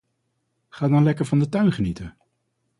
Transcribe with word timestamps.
Ga 0.69 0.85
dan 0.87 1.03
lekker 1.03 1.25
van 1.25 1.39
de 1.39 1.49
tuin 1.49 1.71
genieten. 1.71 2.17